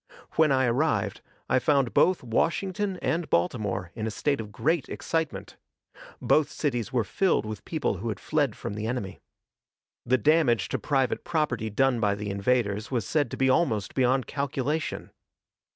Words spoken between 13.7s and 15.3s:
beyond calculation.